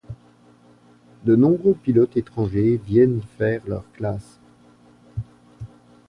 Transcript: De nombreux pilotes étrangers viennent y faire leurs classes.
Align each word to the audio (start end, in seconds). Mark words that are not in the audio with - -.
De 1.25 1.35
nombreux 1.35 1.75
pilotes 1.75 2.17
étrangers 2.17 2.81
viennent 2.83 3.19
y 3.19 3.37
faire 3.37 3.61
leurs 3.67 3.85
classes. 3.93 4.39